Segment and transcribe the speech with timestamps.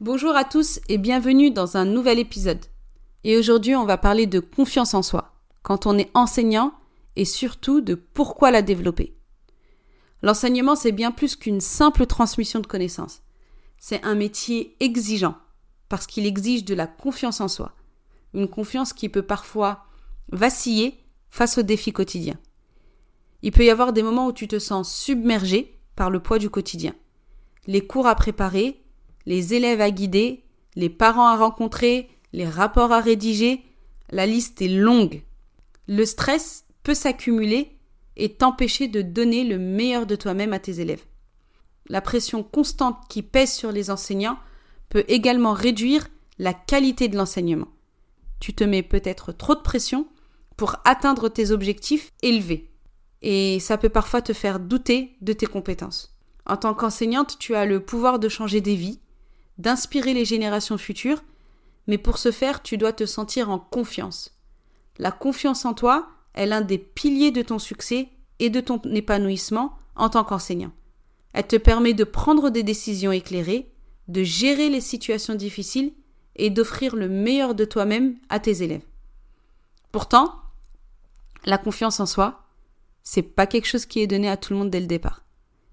[0.00, 2.66] Bonjour à tous et bienvenue dans un nouvel épisode.
[3.22, 6.74] Et aujourd'hui, on va parler de confiance en soi, quand on est enseignant
[7.14, 9.16] et surtout de pourquoi la développer.
[10.20, 13.22] L'enseignement, c'est bien plus qu'une simple transmission de connaissances.
[13.78, 15.36] C'est un métier exigeant,
[15.88, 17.72] parce qu'il exige de la confiance en soi.
[18.34, 19.84] Une confiance qui peut parfois
[20.32, 20.98] vaciller
[21.30, 22.40] face aux défis quotidiens.
[23.42, 26.50] Il peut y avoir des moments où tu te sens submergé par le poids du
[26.50, 26.94] quotidien.
[27.68, 28.83] Les cours à préparer,
[29.26, 30.44] les élèves à guider,
[30.76, 33.62] les parents à rencontrer, les rapports à rédiger,
[34.10, 35.22] la liste est longue.
[35.86, 37.76] Le stress peut s'accumuler
[38.16, 41.04] et t'empêcher de donner le meilleur de toi-même à tes élèves.
[41.88, 44.38] La pression constante qui pèse sur les enseignants
[44.88, 47.68] peut également réduire la qualité de l'enseignement.
[48.40, 50.06] Tu te mets peut-être trop de pression
[50.56, 52.70] pour atteindre tes objectifs élevés.
[53.22, 56.14] Et ça peut parfois te faire douter de tes compétences.
[56.46, 59.00] En tant qu'enseignante, tu as le pouvoir de changer des vies,
[59.58, 61.22] d'inspirer les générations futures,
[61.86, 64.38] mais pour ce faire, tu dois te sentir en confiance.
[64.98, 68.08] La confiance en toi est l'un des piliers de ton succès
[68.38, 70.72] et de ton épanouissement en tant qu'enseignant.
[71.32, 73.72] Elle te permet de prendre des décisions éclairées,
[74.08, 75.92] de gérer les situations difficiles
[76.36, 78.84] et d'offrir le meilleur de toi-même à tes élèves.
[79.92, 80.34] Pourtant,
[81.44, 82.44] la confiance en soi,
[83.02, 85.24] c'est pas quelque chose qui est donné à tout le monde dès le départ.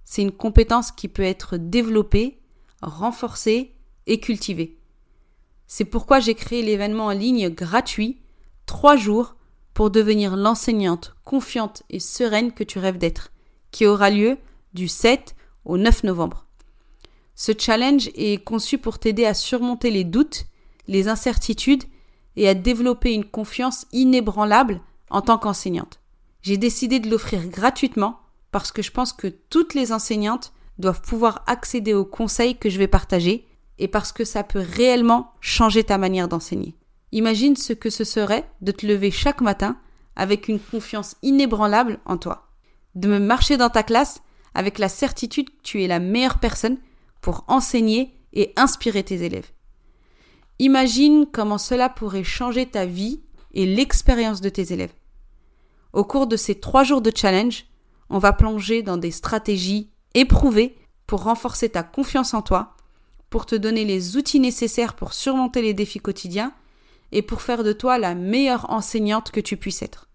[0.03, 2.40] C'est une compétence qui peut être développée
[2.81, 3.75] renforcer
[4.07, 4.77] et cultiver.
[5.67, 8.21] C'est pourquoi j'ai créé l'événement en ligne gratuit,
[8.65, 9.35] 3 jours,
[9.73, 13.31] pour devenir l'enseignante confiante et sereine que tu rêves d'être,
[13.71, 14.37] qui aura lieu
[14.73, 16.45] du 7 au 9 novembre.
[17.35, 20.45] Ce challenge est conçu pour t'aider à surmonter les doutes,
[20.87, 21.85] les incertitudes
[22.35, 25.99] et à développer une confiance inébranlable en tant qu'enseignante.
[26.41, 28.19] J'ai décidé de l'offrir gratuitement
[28.51, 32.77] parce que je pense que toutes les enseignantes doivent pouvoir accéder aux conseils que je
[32.77, 33.47] vais partager
[33.79, 36.75] et parce que ça peut réellement changer ta manière d'enseigner.
[37.13, 39.77] Imagine ce que ce serait de te lever chaque matin
[40.15, 42.49] avec une confiance inébranlable en toi,
[42.95, 44.21] de me marcher dans ta classe
[44.53, 46.77] avec la certitude que tu es la meilleure personne
[47.21, 49.51] pour enseigner et inspirer tes élèves.
[50.59, 53.21] Imagine comment cela pourrait changer ta vie
[53.53, 54.93] et l'expérience de tes élèves.
[55.93, 57.65] Au cours de ces trois jours de challenge,
[58.09, 60.77] on va plonger dans des stratégies éprouver
[61.07, 62.75] pour renforcer ta confiance en toi,
[63.29, 66.53] pour te donner les outils nécessaires pour surmonter les défis quotidiens
[67.11, 70.07] et pour faire de toi la meilleure enseignante que tu puisses être.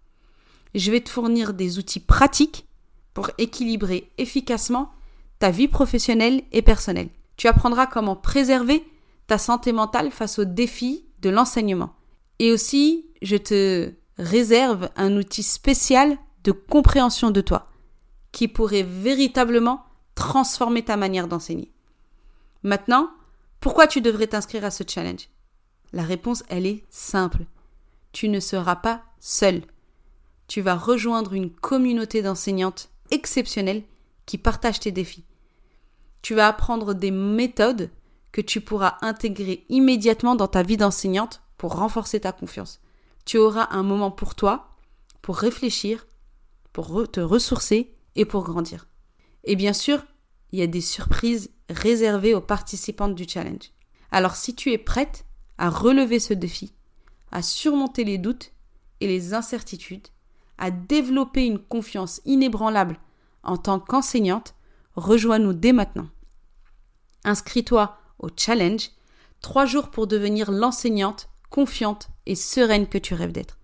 [0.75, 2.67] Je vais te fournir des outils pratiques
[3.13, 4.91] pour équilibrer efficacement
[5.39, 7.09] ta vie professionnelle et personnelle.
[7.35, 8.83] Tu apprendras comment préserver
[9.27, 11.93] ta santé mentale face aux défis de l'enseignement.
[12.39, 17.71] Et aussi, je te réserve un outil spécial de compréhension de toi
[18.31, 19.83] qui pourrait véritablement
[20.17, 21.71] transformer ta manière d'enseigner.
[22.63, 23.11] Maintenant,
[23.61, 25.29] pourquoi tu devrais t'inscrire à ce challenge?
[25.93, 27.45] La réponse, elle est simple.
[28.11, 29.61] Tu ne seras pas seul.
[30.47, 33.83] Tu vas rejoindre une communauté d'enseignantes exceptionnelles
[34.25, 35.23] qui partagent tes défis.
[36.23, 37.91] Tu vas apprendre des méthodes
[38.31, 42.81] que tu pourras intégrer immédiatement dans ta vie d'enseignante pour renforcer ta confiance.
[43.23, 44.75] Tu auras un moment pour toi,
[45.21, 46.07] pour réfléchir,
[46.73, 48.87] pour te ressourcer et pour grandir.
[49.47, 50.05] Et bien sûr,
[50.51, 53.71] il y a des surprises réservées aux participantes du challenge.
[54.11, 55.25] Alors si tu es prête
[55.57, 56.73] à relever ce défi,
[57.31, 58.51] à surmonter les doutes
[58.99, 60.09] et les incertitudes,
[60.57, 62.99] à développer une confiance inébranlable
[63.41, 64.53] en tant qu'enseignante,
[64.95, 66.09] rejoins-nous dès maintenant.
[67.23, 68.89] Inscris-toi au challenge,
[69.41, 73.57] trois jours pour devenir l'enseignante confiante et sereine que tu rêves d'être,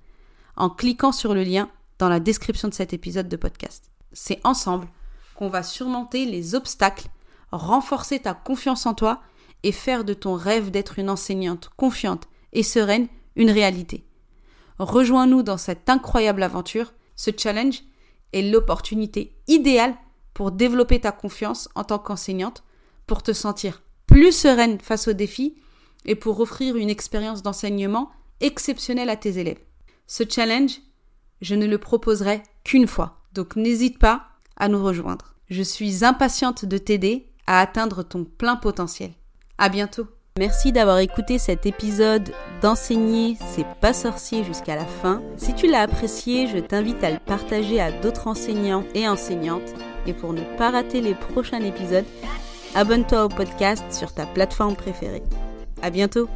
[0.55, 1.69] en cliquant sur le lien
[1.99, 3.91] dans la description de cet épisode de podcast.
[4.13, 4.87] C'est ensemble
[5.35, 7.07] qu'on va surmonter les obstacles,
[7.51, 9.21] renforcer ta confiance en toi
[9.63, 14.05] et faire de ton rêve d'être une enseignante confiante et sereine une réalité.
[14.79, 16.93] Rejoins-nous dans cette incroyable aventure.
[17.15, 17.81] Ce challenge
[18.33, 19.95] est l'opportunité idéale
[20.33, 22.63] pour développer ta confiance en tant qu'enseignante,
[23.05, 25.55] pour te sentir plus sereine face aux défis
[26.05, 29.61] et pour offrir une expérience d'enseignement exceptionnelle à tes élèves.
[30.07, 30.81] Ce challenge,
[31.41, 35.35] je ne le proposerai qu'une fois, donc n'hésite pas à nous rejoindre.
[35.49, 39.11] Je suis impatiente de t'aider à atteindre ton plein potentiel.
[39.57, 40.07] À bientôt!
[40.39, 42.31] Merci d'avoir écouté cet épisode
[42.63, 45.21] d'enseigner c'est pas sorcier jusqu'à la fin.
[45.37, 49.75] Si tu l'as apprécié, je t'invite à le partager à d'autres enseignants et enseignantes.
[50.07, 52.05] Et pour ne pas rater les prochains épisodes,
[52.73, 55.23] abonne-toi au podcast sur ta plateforme préférée.
[55.83, 56.27] À bientôt!